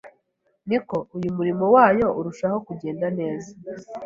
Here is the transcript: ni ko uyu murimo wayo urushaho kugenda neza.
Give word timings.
ni 0.67 0.77
ko 0.87 0.97
uyu 1.17 1.29
murimo 1.37 1.65
wayo 1.75 2.07
urushaho 2.19 2.57
kugenda 2.67 3.05
neza. 3.19 3.49